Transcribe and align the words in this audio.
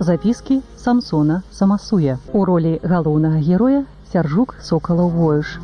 запіскі 0.00 0.60
самсона 0.76 1.42
самасуя. 1.52 2.18
У 2.32 2.44
ролі 2.44 2.80
галоўнага 2.82 3.38
героя 3.38 3.84
сяржук 4.12 4.56
сокалаў 4.66 5.10
воеш 5.14 5.58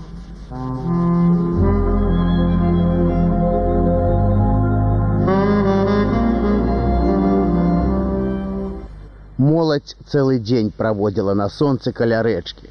моладзь 9.38 9.96
цэлы 10.06 10.38
дзень 10.38 10.70
праводзіла 10.70 11.34
на 11.40 11.48
сонцы 11.56 11.92
каля 11.92 12.20
рэчкі 12.26 12.70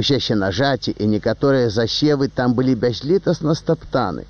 усе 0.00 0.20
ще 0.26 0.36
нажаці 0.42 0.94
і 0.98 1.08
некаторыя 1.14 1.72
засевы 1.76 2.28
там 2.28 2.54
былі 2.54 2.74
бязлітасна 2.84 3.56
стаптаны 3.58 4.24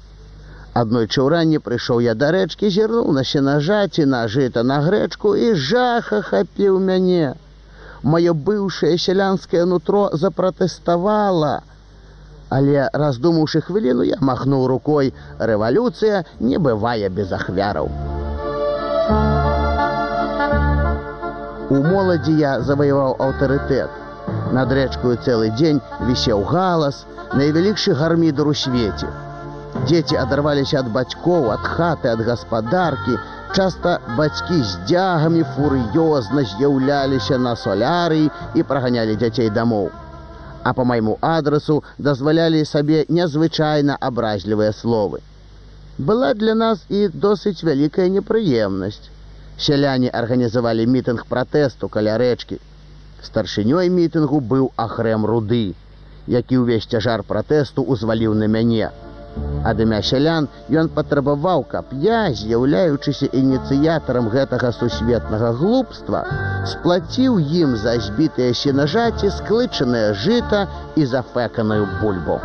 аднойчы 0.74 1.23
ўранні 1.27 1.59
прыйшоў 1.65 2.02
я 2.05 2.15
да 2.15 2.30
рэчкі 2.37 2.70
зірнуў 2.70 3.12
на 3.16 3.24
сенажаці 3.24 4.05
нажыта 4.05 4.62
на 4.62 4.80
грэчку 4.87 5.34
і 5.34 5.55
жаха 5.55 6.23
хапіў 6.23 6.78
мяне. 6.78 7.34
Маё 8.02 8.34
быўшае 8.34 8.97
сялянскае 8.98 9.64
нутро 9.64 10.11
запратэставала 10.12 11.61
але 12.51 12.88
раздумаўшы 12.92 13.61
хвіліну 13.62 14.02
я 14.02 14.16
махнуў 14.20 14.66
рукой. 14.66 15.14
Рэвалюцыя 15.38 16.25
не 16.41 16.59
бывае 16.59 17.09
без 17.09 17.30
ахвяраў 17.33 17.91
у 21.70 21.78
моладзі 21.87 22.33
я 22.34 22.52
заваяваў 22.66 23.14
аўтарытэт. 23.27 23.91
Над 24.59 24.73
рэчкаю 24.75 25.14
цэлы 25.23 25.50
дзень 25.55 25.78
вісеў 26.06 26.42
галас 26.50 27.05
найвялікшы 27.39 27.95
гармідар 27.95 28.50
у 28.50 28.55
свеце 28.62 29.11
дзеці 29.86 30.19
адарваліся 30.23 30.81
ад 30.83 30.91
бацькоў 30.97 31.50
ад 31.56 31.69
хаты 31.77 32.12
ад 32.12 32.25
гаспадаркі 32.28 33.17
часта 33.56 33.97
бацькі 34.19 34.61
з 34.73 34.83
дзягамі 34.91 35.45
фур'ёзна 35.56 36.47
з'яўляліся 36.55 37.39
на 37.47 37.55
солярый 37.62 38.27
і 38.55 38.67
праганялі 38.73 39.17
дзяцей 39.23 39.51
дамоў 39.61 39.89
а 40.64 40.73
по 40.77 40.84
майму 40.84 41.17
адресу 41.34 41.83
дазвалялі 42.11 42.64
сабе 42.73 43.06
незвычайна 43.20 43.97
абразлівыя 44.11 44.77
словы 44.83 45.25
была 46.11 46.34
для 46.34 46.55
нас 46.55 46.84
і 46.89 47.08
досыць 47.25 47.64
вялікая 47.70 48.08
непрыемнасць 48.19 49.11
сяляне 49.61 50.08
арганізавалі 50.20 50.86
мітынг 50.86 51.27
пратэсту 51.28 51.89
каля 51.97 52.17
рэчкі. 52.23 52.58
Старшынёй 53.28 53.92
мітынгу 53.92 54.41
быў 54.53 54.70
ахрэм 54.84 55.27
руды, 55.31 55.77
які 56.27 56.64
ўвесь 56.64 56.89
цяжар 56.89 57.23
пратэсту 57.31 57.84
ўзваліў 57.84 58.34
на 58.42 58.48
мяне. 58.55 58.89
Ад 59.64 59.81
імя 59.84 60.00
сялян 60.03 60.48
ён 60.83 60.89
патрабаваў, 60.97 61.64
каб 61.69 61.92
я, 62.03 62.20
з'яўляючыся 62.33 63.28
ініцыятарам 63.41 64.31
гэтага 64.33 64.73
сусветнага 64.73 65.53
глупства, 65.61 66.25
сплаціў 66.73 67.36
ім 67.39 67.77
за 67.83 67.98
збітыя 68.06 68.56
сенажаці 68.56 69.31
склычанае 69.36 70.14
жыта 70.25 70.64
і 70.97 71.05
зафэканую 71.12 71.84
бульбу. 72.01 72.41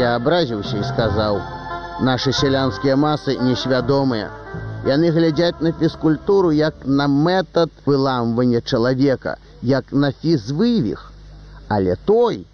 Я 0.00 0.16
абразіўся 0.16 0.76
і 0.76 0.84
сказаў: 0.92 1.40
Нашы 2.04 2.32
сялянскія 2.32 2.96
масы 2.96 3.36
несвядомыя. 3.40 4.28
Яны 4.88 5.10
глядзяць 5.12 5.60
на 5.60 5.72
фізкультуру 5.76 6.50
як 6.56 6.74
на 6.86 7.06
метад 7.06 7.70
выламвання 7.84 8.60
чалавека, 8.64 9.36
як 9.62 9.92
на 9.92 10.08
фізвывіх. 10.12 11.12
Але 11.68 11.96
той, 12.04 12.46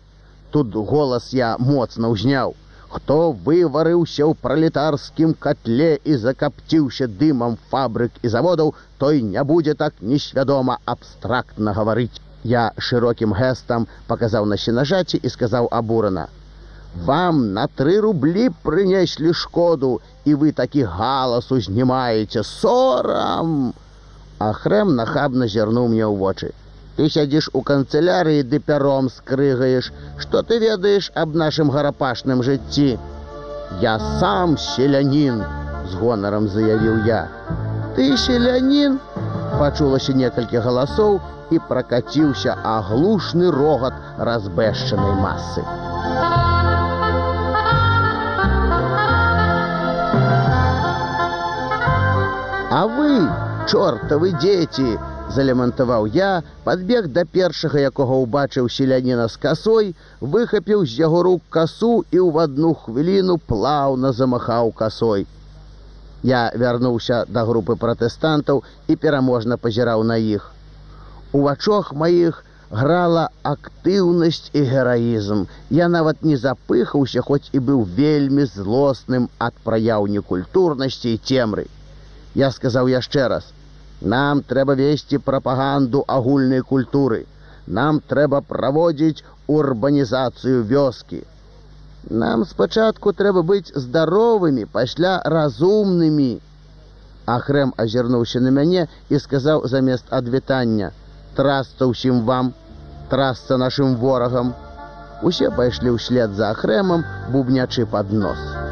тут 0.50 0.74
голас 0.74 1.30
я 1.32 1.54
моцна 1.58 2.10
ўзняў, 2.10 2.56
хто 2.90 3.30
выварыўся 3.46 4.26
ў 4.26 4.34
пралетарскім 4.42 5.36
котле 5.38 6.02
і 6.02 6.18
закапціўся 6.18 7.06
дымам 7.06 7.54
фабрык 7.70 8.18
і 8.22 8.28
заводаў, 8.34 8.74
той 8.98 9.22
не 9.22 9.44
будзе 9.44 9.74
так 9.74 9.94
несвядома 10.02 10.78
абстрактна 10.84 11.76
гаварыць. 11.78 12.18
Я 12.42 12.72
шырокім 12.78 13.38
гэстам 13.38 13.86
паказаў 14.10 14.50
на 14.50 14.58
сенажаці 14.58 15.22
і 15.22 15.28
сказаў 15.30 15.70
абурана: 15.70 16.26
вам 17.04 17.52
на 17.56 17.66
тры 17.80 17.98
рублі 18.00 18.48
прынеслі 18.66 19.32
шкоду 19.32 20.00
і 20.24 20.34
вы 20.42 20.52
такі 20.52 20.86
галас 20.98 21.50
узнімаеце 21.52 22.42
сорам 22.42 23.74
ахрэм 24.38 24.96
нахабна 25.00 25.50
зірнуў 25.56 25.92
мне 25.92 26.06
ў 26.06 26.16
вочы 26.16 26.54
ты 26.96 27.10
сядзіш 27.12 27.50
у 27.52 27.62
канцелярыі 27.72 28.46
ды 28.48 28.62
пяром 28.70 29.12
скрыгаеш 29.18 29.92
што 30.24 30.42
ты 30.42 30.58
ведаеш 30.64 31.12
аб 31.14 31.36
нашым 31.44 31.70
гарапашным 31.76 32.42
жыцці 32.46 32.90
я 33.80 33.98
сам 34.20 34.56
селянін 34.56 35.44
з 35.90 35.94
гонарам 36.00 36.48
заявіў 36.48 37.06
я. 37.06 37.26
Ты 37.96 38.16
селянін? 38.16 38.98
Пачулася 39.58 40.12
некалькі 40.12 40.62
галасоў 40.66 41.18
і 41.50 41.60
пракаціўся 41.68 42.56
аглушны 42.76 43.50
рогат 43.58 43.94
разбэшчанай 44.30 45.14
масы 45.22 45.64
А 52.76 52.80
вы, 52.86 53.12
чортавы 53.72 54.30
дзеці, 54.36 54.98
залемантаваў 55.34 56.08
я, 56.12 56.42
падбег 56.64 57.06
да 57.18 57.22
першага, 57.36 57.80
якога 57.90 58.18
ўбачыў 58.22 58.66
селяніна 58.74 59.28
з 59.32 59.40
касой, 59.44 59.86
выхапіў 60.34 60.82
з 60.84 60.98
яго 60.98 61.22
рук 61.26 61.46
касу 61.56 62.04
і 62.10 62.20
ў 62.20 62.44
адну 62.44 62.74
хвіліну 62.82 63.38
плаўна 63.52 64.10
замахаў 64.18 64.74
касой. 64.80 65.24
Я 66.32 66.42
вярнуўся 66.64 67.22
да 67.38 67.46
групы 67.48 67.78
пратэстантаў 67.84 68.60
і 68.92 68.96
пераможна 69.06 69.56
пазіраў 69.62 70.04
на 70.10 70.20
іх. 70.34 70.52
У 71.32 71.46
вачох 71.48 71.94
маіх 72.02 72.42
грала 72.82 73.24
актыўнасць 73.54 74.52
і 74.52 74.66
гераізм. 74.74 75.46
Я 75.80 75.88
нават 75.96 76.28
не 76.28 76.36
запыхаўся, 76.44 77.24
хоць 77.24 77.48
і 77.56 77.64
быў 77.70 77.88
вельмі 78.02 78.44
злосным 78.52 79.30
ад 79.48 79.64
праяў 79.64 80.12
некультурнасці 80.18 81.16
і 81.16 81.24
цемры. 81.24 81.66
Я 82.36 82.50
сказаў 82.52 82.88
яшчэ 82.92 83.28
раз: 83.32 83.44
нам 84.00 84.42
трэба 84.42 84.74
весці 84.80 85.18
прапаганду 85.28 86.04
агульнай 86.16 86.60
культуры. 86.72 87.24
Нам 87.66 88.00
трэба 88.10 88.42
праводзіць 88.50 89.24
урбанізацыю 89.48 90.62
вёскі. 90.72 91.22
Нам 92.10 92.44
спачатку 92.44 93.12
трэба 93.12 93.42
быць 93.42 93.72
здаровымі, 93.74 94.66
пасля 94.66 95.14
разумнымі. 95.24 96.28
Ахрэм 97.26 97.72
азірнуўся 97.84 98.44
на 98.44 98.52
мяне 98.58 98.86
і 99.08 99.18
сказаў 99.18 99.66
замест 99.72 100.12
адвітання: 100.20 100.92
Трасца 101.40 101.88
ўсім 101.90 102.22
вам, 102.28 102.52
трасца 103.10 103.56
нашым 103.56 103.96
ворагам. 103.96 104.54
Усе 105.22 105.50
пайшлі 105.50 105.96
ўслед 105.96 106.36
за 106.36 106.52
ахрэмам, 106.52 107.02
бубнячы 107.32 107.86
пад 107.96 108.12
нос. 108.12 108.65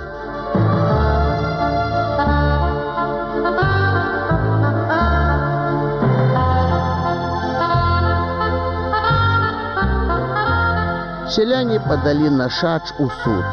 Сяляне 11.35 11.81
падалі 11.83 12.29
на 12.31 12.45
шач 12.49 12.93
у 13.03 13.09
суд. 13.11 13.47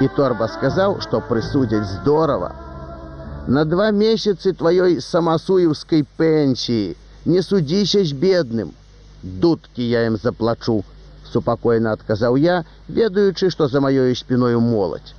І 0.00 0.06
торба 0.16 0.46
сказаў, 0.48 0.94
што 1.04 1.18
прысудзяць 1.20 1.88
здорава. 1.90 2.48
На 3.56 3.64
два 3.72 3.90
месяцы 3.96 4.54
тваёй 4.60 4.96
самасуеўскай 5.06 6.06
пенсіі 6.16 6.96
не 7.26 7.42
судзіся 7.42 8.00
з 8.08 8.16
бедным. 8.22 8.72
Дудкі 9.44 9.84
я 9.90 10.06
ім 10.08 10.16
заплачу, 10.16 10.78
супакойна 11.28 11.92
адказаў 11.98 12.40
я, 12.40 12.56
ведаючы, 12.88 13.52
што 13.52 13.68
за 13.68 13.84
маёю 13.84 14.16
спіною 14.16 14.64
моладзь. 14.64 15.12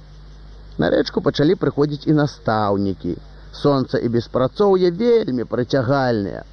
На 0.81 0.89
рэчку 0.89 1.21
пачалі 1.21 1.53
прыходзіць 1.53 2.09
і 2.09 2.17
настаўнікі. 2.23 3.17
Сонца 3.61 4.01
і 4.01 4.09
беспрацоўе 4.17 4.89
вельмі 4.89 5.45
прыцягальныя. 5.45 6.45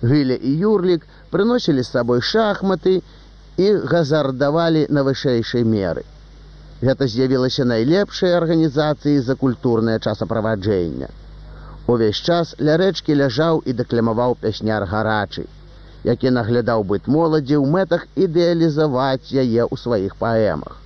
Гыля 0.00 0.40
і 0.40 0.58
юрлік 0.72 1.04
прыносілі 1.28 1.84
з 1.84 1.92
сабой 1.92 2.24
шахматы 2.24 3.02
і 3.60 3.68
газардавалі 3.92 4.86
на 4.96 5.04
вышэйшай 5.06 5.64
меры. 5.74 6.04
Гэта 6.80 7.08
з'явілася 7.12 7.64
найлепшай 7.68 8.36
арганізацыі 8.36 9.20
за 9.26 9.36
культурнае 9.40 9.98
часаправаджэння. 10.00 11.08
Увесь 11.92 12.20
час 12.32 12.54
ля 12.66 12.76
рэчкі 12.80 13.16
ляжаў 13.20 13.60
і 13.68 13.74
дэкламаваў 13.80 14.36
пясняр 14.44 14.86
гарачы, 14.92 15.44
які 16.08 16.32
наглядаў 16.36 16.86
быт 16.92 17.10
моладзі 17.16 17.56
ў 17.60 17.66
мэтах 17.76 18.06
ідэалізаваць 18.26 19.28
яе 19.44 19.62
ў 19.66 19.74
сваіх 19.84 20.16
паэмах. 20.22 20.78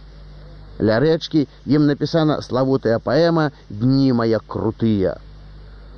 Ля 0.88 0.98
рэчкі 1.04 1.46
ім 1.78 1.86
напісана 1.90 2.40
славутая 2.46 2.98
паэма 3.08 3.50
дні 3.70 4.10
мая 4.20 4.40
крутыя. 4.54 5.14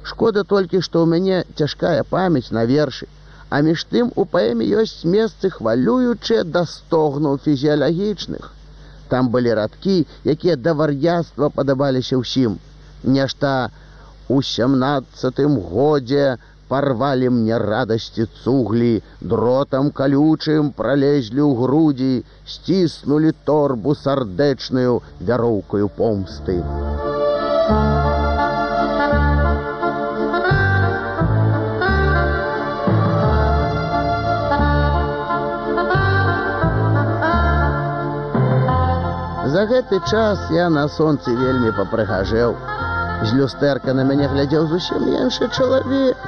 Шкода 0.02 0.44
толькі, 0.44 0.82
што 0.84 1.02
ў 1.02 1.06
мяне 1.14 1.38
цяжкая 1.56 2.04
памяць 2.10 2.52
на 2.58 2.66
вершы, 2.68 3.08
А 3.56 3.60
між 3.64 3.82
тым 3.92 4.08
у 4.20 4.24
паэме 4.32 4.64
ёсць 4.80 5.08
месцы 5.12 5.48
хвалюючыя 5.52 6.42
да 6.56 6.62
стогнаў 6.72 7.38
фізіялагічных. 7.44 8.50
Там 9.12 9.30
былі 9.36 9.54
радкі, 9.58 9.94
якія 10.32 10.56
да 10.64 10.74
вар'яства 10.80 11.48
падабаліся 11.60 12.18
ўсім. 12.20 12.58
Нешта 13.16 13.52
у 14.28 14.42
сямнаццатым 14.50 15.56
годзе 15.70 16.26
парвалі 16.68 17.32
мне 17.38 17.62
радасці 17.64 18.28
цуглі, 18.42 18.92
дротам 19.32 19.90
калючым 20.02 20.72
пролезлі 20.82 21.46
ў 21.48 21.52
грудзі, 21.62 22.12
сціснулі 22.56 23.32
торбу 23.48 23.96
сардэчную 24.04 25.00
вяроўкаю 25.30 25.92
помсты. 26.02 26.60
За 39.56 39.62
гэты 39.64 39.98
час 40.04 40.40
я 40.52 40.64
на 40.68 40.82
сонцы 40.94 41.32
вельмі 41.32 41.70
папрыгажэў. 41.76 42.50
З 43.24 43.28
люстэрка 43.38 43.94
на 43.96 44.02
мяне 44.04 44.26
глядзеў 44.28 44.66
зусім 44.68 45.06
іншы 45.08 45.48
чалавек. 45.48 46.26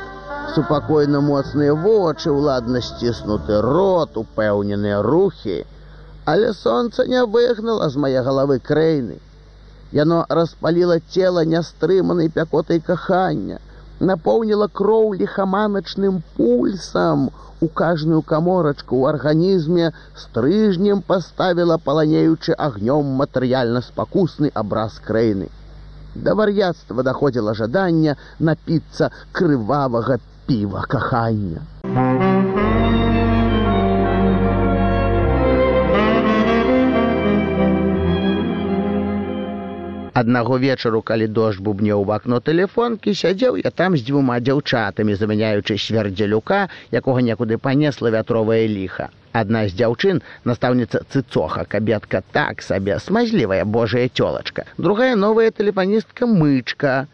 Супакойна 0.54 1.20
моцныя 1.26 1.74
вочы, 1.76 2.30
уладна 2.32 2.80
сціснуты 2.80 3.60
рот, 3.60 4.16
упэўненыя 4.16 5.02
рухі, 5.04 5.58
Але 6.24 6.54
сонца 6.54 7.04
не 7.04 7.20
выгнала 7.34 7.90
з 7.92 8.00
мае 8.00 8.24
галавы 8.24 8.56
крэйны. 8.70 9.20
Яно 9.92 10.24
распаліла 10.40 10.98
цела 11.12 11.44
нястрыманай 11.44 12.32
пякотай 12.32 12.80
кахання, 12.80 13.60
напоўніла 14.00 14.68
кроў 14.72 15.14
ліхаманачным 15.20 16.22
пульсам, 16.36 17.28
у 17.60 17.66
кажную 17.66 18.22
каморачку 18.22 18.94
ў 19.02 19.14
арганізме 19.14 19.90
стрыжнем 20.14 21.02
паставіла 21.02 21.78
паланеючы 21.82 22.54
агнём 22.54 23.16
матэрыяльна 23.22 23.82
спакусны 23.82 24.52
абраз 24.54 25.00
крэйны. 25.08 25.50
Да 26.14 26.34
вар'яцтва 26.38 27.02
даходзіла 27.02 27.54
жаданне 27.58 28.16
напіцца 28.38 29.10
крывавага 29.32 30.22
піва 30.46 30.86
кахання. 30.86 31.66
Аднаго 40.18 40.56
вечару, 40.58 40.98
калі 41.08 41.26
дождж 41.30 41.60
бубнеў 41.66 42.00
у 42.02 42.12
акно 42.14 42.38
тэлефонкі, 42.46 43.12
сядзеў 43.18 43.58
я 43.60 43.70
там 43.80 43.96
з 43.98 44.02
дзвюма 44.06 44.38
дзяўчатамі, 44.46 45.14
замяняючы 45.20 45.76
свярдзелюка, 45.78 46.58
якога 47.00 47.22
некуды 47.26 47.58
панесла 47.66 48.10
вятровае 48.14 48.64
ліха. 48.72 49.06
Адна 49.40 49.62
з 49.68 49.78
дзяўчын 49.78 50.18
настаўніца 50.50 51.04
цыцоха, 51.12 51.62
кабетка 51.76 52.22
так 52.38 52.66
сабе 52.66 52.98
смазлівая 53.06 53.62
божая 53.78 54.08
цёлачка. 54.08 54.66
Другая 54.88 55.14
новая 55.14 55.54
тэлефаністка 55.60 56.26
мычка, 56.26 57.06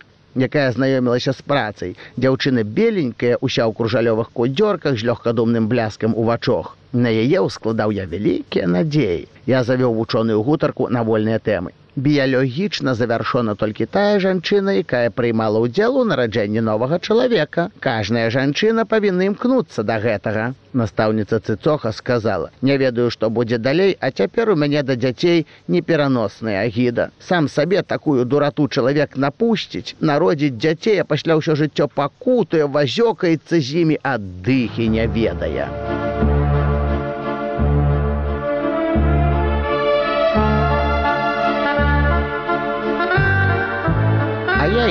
якая 0.48 0.72
знаёмілася 0.72 1.36
з 1.36 1.48
працай. 1.52 1.94
Дзяўчына 2.16 2.64
беленькая, 2.64 3.36
уся 3.36 3.68
ў 3.68 3.76
кружалёвых 3.76 4.32
кудзёрках 4.32 4.96
з 4.96 5.12
лёгкадумным 5.12 5.68
бляскам 5.68 6.16
у 6.16 6.24
вачох. 6.32 6.72
На 6.96 7.12
яе 7.12 7.44
ўскладаў 7.44 7.92
я 8.00 8.08
вялікія 8.08 8.64
надзеі. 8.64 9.28
Я 9.44 9.60
завёў 9.60 9.92
вучоную 10.00 10.40
гутарку 10.40 10.88
на 10.88 11.04
вольныя 11.04 11.36
тэмы 11.36 11.76
біялогічна 11.96 12.94
завяршона 12.94 13.54
толькі 13.54 13.86
тая 13.86 14.18
жанчына, 14.18 14.80
якая 14.82 15.10
прыймала 15.10 15.62
ўдзел 15.62 15.98
у 16.00 16.04
нараджэнні 16.04 16.60
новага 16.60 16.98
чалавека. 16.98 17.70
Кажная 17.80 18.30
жанчына 18.30 18.84
павінна 18.84 19.30
імкнуцца 19.30 19.86
да 19.86 19.98
гэтага. 20.02 20.54
Настаўніца 20.74 21.38
цыцоха 21.38 21.92
сказала: 21.92 22.50
«Не 22.62 22.76
ведаю, 22.76 23.10
што 23.10 23.30
будзе 23.30 23.58
далей, 23.58 23.96
а 24.00 24.10
цяпер 24.10 24.50
у 24.50 24.56
мяне 24.56 24.82
да 24.82 24.96
дзяцей 24.96 25.46
непераносная 25.68 26.66
агіда. 26.66 27.10
Сам 27.20 27.48
сабе 27.48 27.82
такую 27.82 28.24
дурату 28.24 28.68
чалавек 28.68 29.16
напусціць, 29.16 29.94
народзіць 30.00 30.58
дзяцей, 30.58 30.98
а 30.98 31.04
пасля 31.04 31.38
ўсё 31.38 31.54
жыццё 31.54 31.86
пакутае, 31.86 32.66
вазёкаецца 32.66 33.60
з 33.60 33.86
імі 33.86 34.02
аддыхі 34.02 34.88
не 34.88 35.06
ведае. 35.06 35.70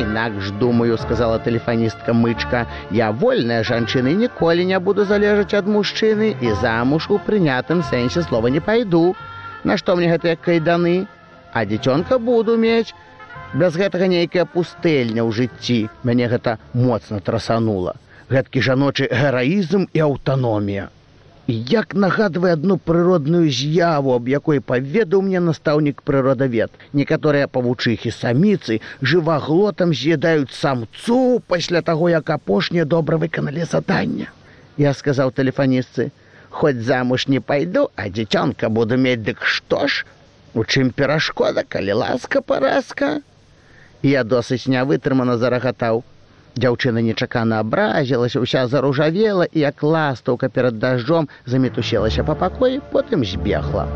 Інакш 0.04 0.52
думаю 0.60 0.98
сказала 0.98 1.40
тэлефаністка 1.40 2.14
мычка. 2.14 2.66
Я 2.92 3.12
вольная 3.12 3.64
жанчына 3.64 4.14
ніколі 4.14 4.66
не 4.66 4.80
буду 4.80 5.06
залежаць 5.06 5.54
ад 5.58 5.68
мужчыны 5.68 6.36
і 6.40 6.56
замуж 6.62 7.10
у 7.10 7.18
прынятым 7.18 7.84
сэнсе 7.84 8.24
слова 8.28 8.48
не 8.48 8.60
пайду 8.60 9.16
Нашто 9.64 9.96
мне 9.96 10.12
гэтыя 10.12 10.36
кайданы? 10.36 11.08
А 11.54 11.64
дзіцёнка 11.66 12.20
буду 12.20 12.58
мець. 12.58 12.92
Без 13.54 13.78
гэтага 13.80 14.10
нейкая 14.12 14.44
пустэльня 14.44 15.24
ў 15.24 15.32
жыцці 15.32 15.88
мяне 16.04 16.28
гэта 16.28 16.58
моцна 16.74 17.22
трасанула. 17.24 17.96
Гэткі 18.34 18.60
жаночы 18.60 19.08
гераізм 19.08 19.88
і 19.94 20.00
аўтаномія 20.10 20.90
як 21.48 21.94
нагадвае 21.94 22.54
адну 22.54 22.78
прыродную 22.78 23.51
з'яву, 23.51 24.16
аб 24.16 24.28
якой 24.28 24.60
паведаў 24.60 25.22
мне 25.22 25.40
настаўнік 25.40 26.01
прыродавед. 26.01 26.72
Некаторыя 26.94 27.48
павучыхі 27.48 28.12
саміцы 28.12 28.80
жываглотам 29.01 29.94
з'ядаюць 29.94 30.56
самцу 30.56 31.42
пасля 31.48 31.81
таго, 31.81 32.10
як 32.10 32.30
апошнія 32.30 32.86
добра 32.86 33.18
выканалі 33.18 33.66
задання. 33.66 34.31
Я 34.78 34.94
сказаў 34.94 35.31
тэлефаністцы: 35.31 36.12
Хоць 36.50 36.86
замуж 36.86 37.28
не 37.28 37.40
пайду, 37.40 37.89
а 37.96 38.07
дзіцёнка 38.10 38.69
буду 38.69 38.98
мець 38.98 39.25
дык 39.25 39.44
што 39.44 39.88
ж? 39.88 40.06
У 40.54 40.63
чым 40.63 40.92
перашкода, 40.92 41.63
калі 41.68 41.94
ласка 41.94 42.42
паразка? 42.42 43.22
Я 44.04 44.24
досыць 44.24 44.68
нявытрымана 44.68 45.38
зарагатаў. 45.38 46.04
Дзяўчына 46.54 47.02
нечакана 47.02 47.60
абразілася, 47.60 48.40
уся 48.40 48.68
заружавела 48.68 49.48
і 49.52 49.60
як 49.60 49.84
ластаўка 49.84 50.50
перад 50.50 50.78
дажджом 50.80 51.30
замітусілася 51.46 52.24
па 52.24 52.36
пакоі, 52.36 52.82
потым 52.92 53.26
збегла. 53.26 53.88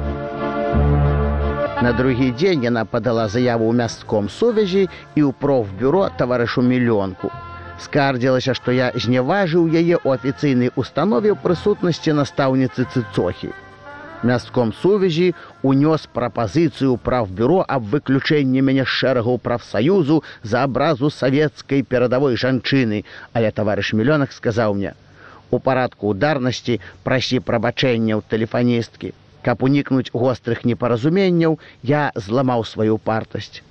На 1.85 1.93
другі 1.93 2.31
дзень 2.33 2.65
яна 2.65 2.85
падала 2.85 3.27
заяву 3.29 3.69
ў 3.69 3.77
мястком 3.77 4.29
сувязі 4.29 4.89
і 5.13 5.21
ў 5.21 5.31
профбюро 5.37 6.09
таварышу 6.17 6.65
мільёнку. 6.65 7.29
Скардзілася, 7.77 8.57
што 8.57 8.73
я 8.73 8.89
зняважыў 8.97 9.69
яе 9.69 10.01
ў 10.01 10.17
афіцыйнай 10.17 10.73
установе 10.73 11.29
ў 11.29 11.37
прысутнасці 11.37 12.17
настаўніцы 12.17 12.89
цыцохі 12.89 13.53
мястком 14.23 14.73
сувязі 14.73 15.33
унёс 15.63 16.07
прапазіцыю 16.13 16.97
правбюро 16.97 17.65
аб 17.67 17.83
выключэнні 17.93 18.61
мяне 18.61 18.85
шэрагу 18.85 19.37
прафсаюзу 19.37 20.23
за 20.43 20.63
абразу 20.63 21.09
савецкай 21.09 21.83
перадавой 21.83 22.37
жанчыны, 22.37 23.03
але 23.33 23.51
таварыш 23.51 23.93
мільёнах 23.93 24.31
сказаў 24.31 24.73
мне: 24.73 24.93
У 25.51 25.59
парадку 25.59 26.09
ударнасці 26.09 26.79
прасі 27.03 27.39
прабачэння 27.39 28.17
ў 28.17 28.21
тэлефаністкі. 28.29 29.13
Каб 29.45 29.63
унікнуць 29.63 30.11
вострых 30.11 30.65
непаразуменняў, 30.65 31.59
я 31.83 32.11
зламаў 32.15 32.65
сваю 32.65 32.97
партасць. 32.97 33.61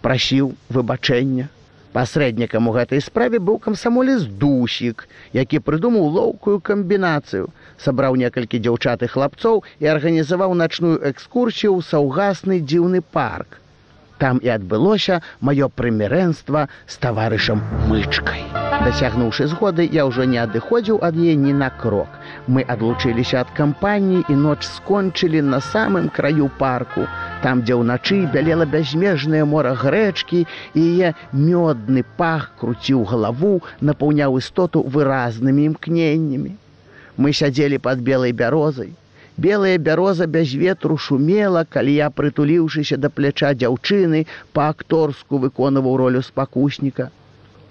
Прасіў 0.00 0.54
выбачэння. 0.70 1.48
Пасрэднікам 1.96 2.66
у 2.68 2.72
гэтай 2.76 3.00
справе 3.00 3.38
быў 3.40 3.56
камсамолец 3.66 4.28
дусік, 4.40 5.06
які 5.32 5.60
прыдумаў 5.64 6.10
лоўкую 6.16 6.56
камбінацыю 6.60 7.48
сабраў 7.84 8.18
некалькі 8.22 8.60
дзяўчат 8.66 9.04
і 9.06 9.08
хлапцоў 9.12 9.62
і 9.80 9.88
арганізаваў 9.92 10.52
начную 10.62 10.96
экскурсію 11.10 11.72
ў 11.72 11.80
саўгасны 11.92 12.60
дзіўны 12.60 13.00
парк. 13.16 13.60
Там 14.20 14.40
і 14.44 14.52
адбылося 14.52 15.20
маё 15.40 15.68
прымірэнства 15.80 16.68
з 16.84 17.00
таварышам 17.00 17.64
мычкай. 17.88 18.44
Дасягнуўшы 18.84 19.48
згоды, 19.48 19.88
я 19.92 20.04
ўжо 20.08 20.28
не 20.28 20.38
адыходзіў 20.44 21.00
ад 21.08 21.16
яе 21.16 21.36
ні 21.40 21.52
на 21.60 21.68
крок. 21.80 22.12
Мы 22.46 22.64
адлучыліся 22.74 23.40
ад 23.44 23.56
кампаніі 23.56 24.24
і 24.28 24.36
ноч 24.44 24.68
скончылі 24.68 25.40
на 25.48 25.64
самым 25.72 26.12
краю 26.12 26.48
парку, 26.60 27.08
там, 27.42 27.62
дзе 27.62 27.76
ўначы 27.78 28.18
бялела 28.34 28.66
бязмежнае 28.74 29.44
мора 29.44 29.72
грэчкі 29.82 30.44
яе 30.74 31.14
мёдны 31.32 32.04
пах 32.20 32.52
круціў 32.60 33.04
галаву, 33.12 33.56
напаўняў 33.80 34.38
істоту 34.42 34.82
выразнымі 34.94 35.66
імкненнямі. 35.72 36.52
Мы 37.16 37.32
сядзелі 37.32 37.78
под 37.78 38.00
белой 38.06 38.32
бярозай. 38.32 38.94
Белая 39.36 39.76
бяроза 39.76 40.26
без 40.26 40.52
ветру 40.54 40.96
шумела, 40.96 41.64
калі 41.68 41.92
я 41.94 42.08
прытуліўшыся 42.08 42.96
да 42.96 43.10
пляча 43.12 43.52
дзяўчыны 43.52 44.24
па-акторску 44.56 45.40
выконваў 45.44 45.96
ролю 46.00 46.22
спакусніка. 46.24 47.10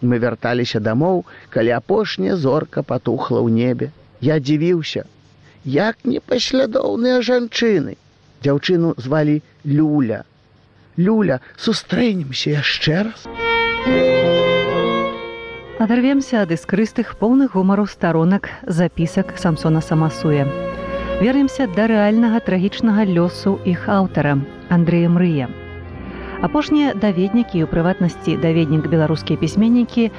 Мы 0.02 0.22
вярталіся 0.22 0.80
дамоў, 0.80 1.26
калі 1.50 1.74
апошняя 1.82 2.36
зорка 2.38 2.84
патухла 2.84 3.42
ў 3.42 3.50
небе. 3.50 3.90
Я 4.22 4.38
дзівіўся, 4.40 5.06
як 5.66 6.06
непаслядоўныя 6.06 7.22
жанчыны. 7.26 7.98
Дзяўчыну 8.44 8.96
звалі 8.98 9.42
Люля. 9.66 10.24
Люля, 10.98 11.40
сустрэнемся 11.58 12.56
яшчэ 12.60 13.12
раз. 13.12 13.28
Адарвемся 15.76 16.42
ад 16.42 16.56
іскрыстых 16.56 17.20
поўных 17.20 17.60
гумару 17.60 17.86
старонак 17.86 18.50
запісак 18.64 19.36
самсона 19.38 19.82
самасуя. 19.82 20.48
Вернемся 21.20 21.68
да 21.68 21.88
рэальнага 21.92 22.40
трагічнага 22.40 23.04
лёсу 23.08 23.60
іх 23.68 23.88
аўтара 23.92 24.40
Андрэя 24.72 25.12
Мрыя. 25.12 25.52
Апошнія 26.42 26.96
даведнікі 26.96 27.64
у 27.64 27.68
прыватнасці 27.68 28.40
даведнік 28.40 28.88
беларускія 28.88 29.40
пісьменнікі 29.40 30.12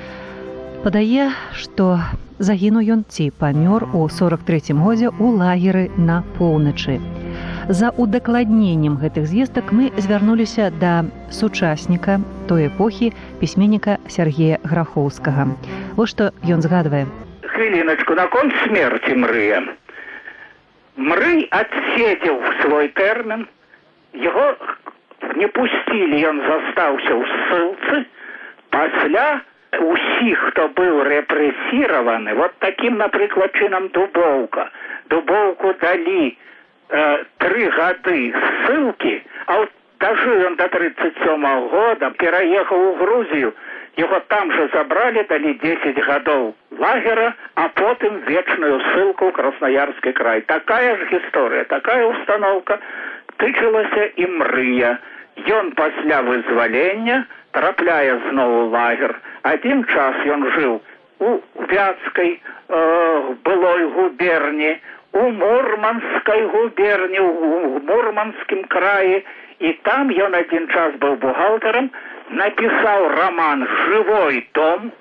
падае, 0.85 1.33
што 1.53 2.01
загінуў 2.39 2.93
ён 2.93 3.05
ці 3.09 3.33
памёр 3.41 3.89
у 3.97 4.09
43 4.09 4.77
годзе 4.77 5.09
ў 5.09 5.27
лагеры 5.41 5.89
на 5.97 6.21
поўначы. 6.37 7.01
За 7.69 7.91
удакладненнем 7.91 8.95
гэтых 8.95 9.27
звестак 9.27 9.73
мы 9.73 9.91
звярнуліся 9.99 10.71
да 10.71 11.03
сучасніка 11.35 12.21
той 12.47 12.71
эпохі 12.71 13.11
пісьменніка 13.41 13.99
Сергея 14.07 14.63
Грахоўскага. 14.63 15.51
Вось 15.99 16.15
што 16.15 16.31
ён 16.47 16.63
згадвае. 16.63 17.11
Хвіліначку 17.43 18.15
наконт 18.15 18.55
смерти 18.63 19.19
мрыя. 19.19 19.67
Мрый 20.95 21.51
адседзеў 21.51 22.39
свой 22.63 22.87
тэрмін, 22.95 23.49
яго 24.15 24.47
не 25.35 25.51
пусцілі, 25.51 26.23
ён 26.23 26.39
застаўся 26.47 27.13
ў 27.19 27.23
ссылцы, 27.35 28.07
пасля 28.71 29.43
усіх, 29.75 30.39
хто 30.55 30.71
быў 30.79 31.03
рэпрэсіраваны, 31.11 32.31
вот 32.39 32.55
такім, 32.63 33.03
напрыклад, 33.03 33.51
чынам 33.59 33.91
дубоўка. 33.91 34.71
Дубоўку 35.11 35.75
далі 35.83 36.37
тры 36.89 37.69
гады 37.79 38.21
ссылкі, 38.33 39.15
а 39.47 39.67
дажыў 40.01 40.47
ён 40.47 40.57
до 40.57 40.69
37 40.69 41.45
-го 41.45 41.69
года, 41.69 42.11
пераехаў 42.11 42.79
у 42.91 42.95
Грузію, 42.95 43.53
Его 43.97 44.21
там 44.29 44.53
же 44.53 44.69
забрали, 44.75 45.23
дали 45.23 45.55
10 45.55 46.05
годов 46.05 46.55
лагера, 46.79 47.35
а 47.55 47.69
потом 47.71 48.19
вечную 48.27 48.81
ссылку 48.81 49.29
в 49.29 49.33
Красноярский 49.33 50.13
край. 50.13 50.43
Такая 50.43 50.97
же 50.99 51.05
история, 51.17 51.65
такая 51.65 52.05
установка 52.05 52.79
тычылася 53.39 54.05
і 54.17 54.27
мрыя. 54.27 54.99
Ён 55.37 55.73
пасля 55.77 56.23
вызвалення, 56.23 57.27
трапляе 57.53 58.21
зноў 58.29 58.71
лагер. 58.73 59.13
Адзін 59.45 59.85
час 59.85 60.17
ён 60.25 60.45
жыў 60.57 60.81
у 61.21 61.41
вяцкай 61.69 62.41
э, 62.69 63.35
былой 63.45 63.85
губерні, 63.97 64.77
у 65.17 65.31
мурманскай 65.31 66.43
губерні, 66.47 67.21
у 67.21 67.81
мурманскім 67.89 68.65
краі, 68.65 69.25
і 69.59 69.73
там 69.73 70.11
ён 70.13 70.37
адзін 70.37 70.69
час 70.69 70.95
быў 71.01 71.17
бухгалтерам, 71.17 71.91
написал 72.31 73.09
роман 73.09 73.67
«Живой 73.87 74.49
дом». 74.55 74.93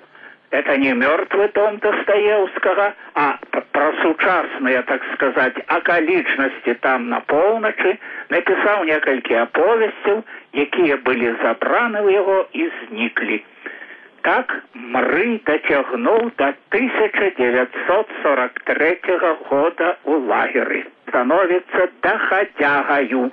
Это 0.50 0.76
не 0.78 0.94
мертвый 0.94 1.48
дом 1.48 1.76
Достоевского, 1.78 2.94
а 3.14 3.38
про 3.72 3.92
сучасные, 4.02 4.82
так 4.82 5.02
сказать, 5.14 5.54
околичности 5.66 6.74
там 6.80 7.08
на 7.08 7.20
полночи. 7.20 7.98
Написал 8.30 8.84
несколько 8.84 9.42
оповестей, 9.42 10.22
якія 10.52 10.96
были 10.96 11.36
забраны 11.42 12.02
в 12.02 12.08
его 12.08 12.48
и 12.54 12.70
зникли. 12.88 13.44
Так 14.26 14.50
Мры 14.74 15.38
дотягнул 15.46 16.32
до 16.36 16.54
1943 16.70 19.00
года 19.48 19.96
у 20.02 20.14
лагеры. 20.26 20.84
Становится 21.08 21.88
доходягою. 22.02 23.30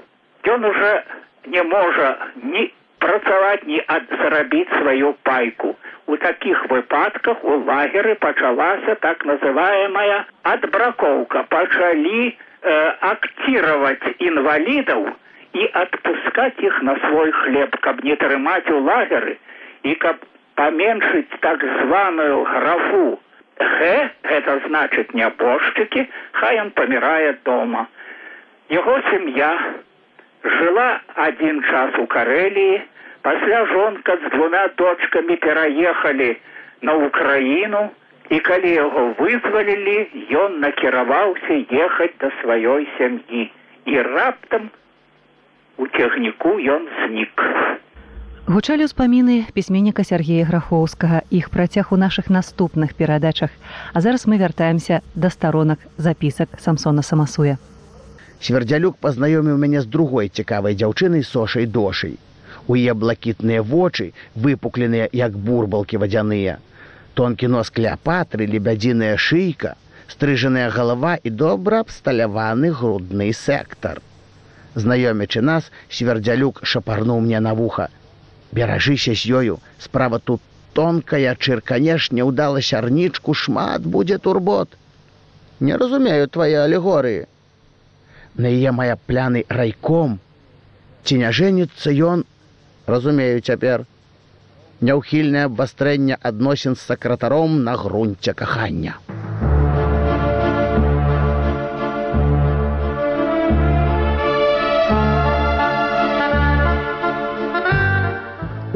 Он 0.48 0.66
уже 0.66 1.04
не 1.48 1.64
может 1.64 2.18
ни 2.44 2.72
працаваць 3.00 3.64
не 3.64 3.84
зарабіць 4.22 4.70
сваю 4.78 5.14
пайку. 5.24 5.76
У 6.06 6.18
такіх 6.18 6.70
выпадках 6.70 7.44
у 7.44 7.64
лагеры 7.64 8.16
пачалася 8.16 8.96
так 8.96 9.26
называемая 9.26 10.26
адбракоўка. 10.44 11.44
пачалі 11.50 12.30
э, 12.30 12.34
акціраваць 13.00 14.16
інвалідаў 14.20 15.08
і 15.54 15.70
адпускаць 15.74 16.60
іх 16.60 16.84
на 16.84 17.00
свой 17.00 17.32
хлеб, 17.32 17.76
каб 17.80 18.04
не 18.04 18.16
трымаць 18.16 18.70
у 18.70 18.80
лагеры 18.80 19.38
і 19.84 19.96
каб 19.96 20.16
паменшыць 20.56 21.40
так 21.42 21.64
званую 21.82 22.44
графу. 22.44 23.20
Г 23.60 24.10
гэта 24.30 24.60
значыць 24.68 25.14
нябожчыкі, 25.14 26.08
хай 26.40 26.60
ён 26.62 26.72
памірае 26.78 27.34
дома. 27.46 27.86
Яго 28.70 28.96
сям'я 29.10 29.52
жыла 30.44 30.88
адзін 31.28 31.62
час 31.70 32.00
у 32.02 32.08
карэліі, 32.08 32.82
пасля 33.22 33.66
жонка 33.66 34.18
з 34.18 34.32
двумя 34.36 34.68
дочкамі 34.78 35.36
пераехалі 35.36 36.30
на 36.82 36.94
ўкраіну 37.00 37.84
і 38.30 38.40
калі 38.48 38.72
яго 38.74 39.04
вызвалілі 39.20 39.98
ён 40.44 40.60
накіраваўся 40.64 41.60
ехаць 41.86 42.16
да 42.24 42.32
сваёй 42.42 42.88
сям'і 42.98 43.44
і 43.94 44.02
раптам 44.10 44.70
у 45.78 45.88
цягніку 45.88 46.58
ён 46.76 46.90
знік 47.04 47.46
гучалі 48.48 48.84
ўспаміны 48.92 49.48
пісьменніка 49.56 50.04
Сергея 50.04 50.44
грахоўскага 50.44 51.24
іх 51.32 51.48
працяг 51.48 51.96
у 51.96 51.98
нашых 51.98 52.28
наступных 52.28 52.92
перадачах. 52.94 53.52
А 53.94 54.02
зараз 54.02 54.28
мы 54.28 54.38
вяртаемся 54.38 55.00
да 55.16 55.30
старонак 55.30 55.80
запісак 55.98 56.60
самсона 56.60 57.04
самасуя. 57.08 57.56
Свердзялюк 58.44 59.00
пазнаёміў 59.00 59.56
мяне 59.56 59.80
з 59.80 59.88
другой 59.88 60.28
цікавай 60.28 60.76
дзяўчынай 60.76 61.24
сошай 61.24 61.66
дошай. 61.66 62.20
У 62.68 62.76
яе 62.76 62.94
блакітныя 62.94 63.64
вочы 63.64 64.12
выпукленыя 64.36 65.08
як 65.12 65.40
бурбалкі 65.40 66.04
вадзяныя. 66.04 66.60
Тонкі 67.16 67.48
нос 67.48 67.72
кляпатры 67.72 68.44
лебядзіная 68.44 69.16
шыйка 69.16 69.80
стрыжаная 70.12 70.68
галава 70.70 71.16
і 71.16 71.30
добра 71.32 71.80
абсталяваны 71.80 72.76
грудны 72.76 73.32
сектар. 73.32 74.04
Знаёмячы 74.76 75.40
нас 75.40 75.72
свердзялюк 75.88 76.60
шапарнуў 76.68 77.24
мне 77.24 77.40
на 77.40 77.54
вуха 77.56 77.88
беражыся 78.58 79.14
з 79.18 79.24
ёю. 79.40 79.56
Справа 79.80 80.20
тут 80.20 80.42
тонкая 80.74 81.36
чырканеш 81.36 82.12
не 82.18 82.26
ўдала 82.30 82.62
сярнічку 82.62 83.34
шмат 83.34 83.86
будзе 83.96 84.18
турбот. 84.18 84.78
Не 85.60 85.78
разумею 85.78 86.28
твае 86.28 86.60
алегорыі. 86.66 87.26
На 88.36 88.50
яе 88.50 88.72
мая 88.78 88.98
пляны 89.10 89.46
райком. 89.50 90.20
Ці 91.04 91.18
не 91.24 91.32
жэніцца 91.40 91.94
ён? 92.14 92.26
Разумею 92.88 93.42
цяпер. 93.42 93.86
Няўхільнае 94.84 95.46
абвастрэнне 95.50 96.18
адносін 96.32 96.76
з 96.76 96.90
сакратаром 96.92 97.62
на 97.64 97.78
грунце 97.84 98.34
кахання 98.34 98.98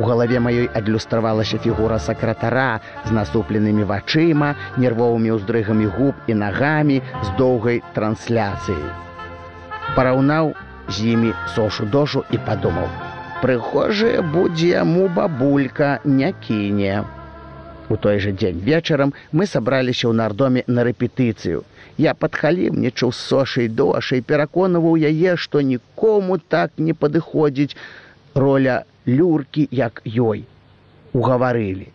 галаве 0.07 0.39
маёй 0.43 0.69
адлюстравалася 0.79 1.57
фігура 1.63 1.99
сакратара 1.99 2.79
з 3.05 3.11
насупленымі 3.17 3.87
вачыма, 3.91 4.53
нервовымі 4.77 5.35
ўздрыгамі 5.37 5.89
губ 5.97 6.31
і 6.31 6.37
нагамі 6.43 7.01
з 7.25 7.35
доўгай 7.41 7.83
трансляцыяй. 7.97 8.87
Параўнаў 9.95 10.53
з 10.87 11.13
імі 11.13 11.33
сошу 11.55 11.85
дошу 11.97 12.23
і 12.31 12.39
падумаў: 12.47 12.87
прыхожая 13.43 14.23
будзе 14.23 14.73
яму 14.79 15.07
бабулька 15.19 15.99
не 16.05 16.33
кіне. 16.47 17.03
У 17.89 17.95
той 17.95 18.19
жа 18.19 18.31
дзень 18.35 18.59
вечарам 18.63 19.13
мы 19.31 19.47
сабраліся 19.47 20.07
ў 20.07 20.13
нардоме 20.19 20.63
на 20.67 20.83
рэпетыцыю. 20.87 21.63
Я 21.97 22.13
падхалімнічаў 22.13 23.11
з 23.11 23.19
сошай 23.29 23.67
дошай, 23.67 24.21
пераконваў 24.21 24.99
яе, 25.09 25.35
што 25.35 25.61
нікому 25.61 26.37
так 26.37 26.75
не 26.77 26.93
падыходзіць 26.93 27.77
роля 28.37 28.83
люркі 29.07 29.67
як 29.71 30.01
ёй. 30.05 30.45
Угаварылі. 31.13 31.87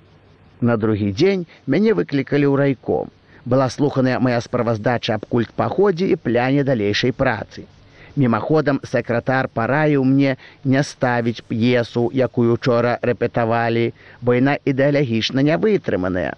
На 0.60 0.76
другі 0.76 1.12
дзень 1.12 1.46
мяне 1.66 1.94
выклікалі 1.94 2.46
ў 2.46 2.54
райком. 2.56 3.10
Была 3.44 3.68
слуханая 3.70 4.18
мая 4.22 4.40
справаздача 4.40 5.14
аб 5.18 5.26
культ 5.26 5.50
паходзе 5.50 6.06
і 6.14 6.16
пляне 6.16 6.62
далейшай 6.64 7.12
працы. 7.12 7.66
Мімаходам 8.14 8.78
сакратар 8.84 9.48
параіў 9.48 10.04
мне 10.04 10.36
не 10.64 10.82
ставіць 10.84 11.42
п'есу, 11.48 12.10
якую 12.12 12.52
учора 12.54 12.98
рэпетавалі, 13.02 13.92
бо 14.20 14.36
яна 14.36 14.58
ідэалагічна 14.68 15.42
не 15.42 15.56
вытрыманая. 15.56 16.36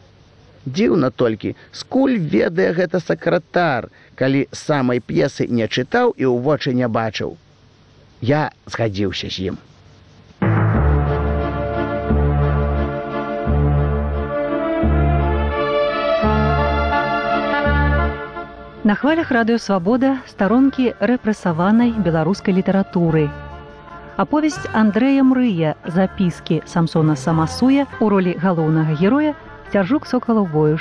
Дзіўна 0.65 1.11
толькі, 1.11 1.57
скуль 1.73 2.17
ведае 2.17 2.71
гэта 2.79 3.01
сакратар, 3.05 3.91
калі 4.15 4.47
самай 4.53 5.03
п'есы 5.05 5.51
не 5.51 5.69
чытаў 5.69 6.15
і 6.17 6.25
ў 6.25 6.41
вочы 6.41 6.73
не 6.73 6.89
бачыў. 6.89 7.37
Я 8.23 8.49
згадзіўся 8.65 9.29
з 9.29 9.53
ім. 9.53 9.59
На 18.85 18.95
хвалях 18.95 19.31
радыёвабода 19.33 20.21
старонкі 20.29 20.93
рэпрэсаванай 21.01 21.97
беларускай 22.05 22.53
літаратуры. 22.53 23.31
Аповесць 24.21 24.69
Андрэя 24.77 25.25
Мрыя 25.25 25.71
запіскі 25.89 26.61
Самсона 26.69 27.17
Самасуя 27.17 27.87
у 28.05 28.09
ролі 28.13 28.37
галоўнага 28.37 28.93
героя 29.01 29.33
цяжук 29.73 30.05
сокалаў 30.05 30.45
бою 30.53 30.73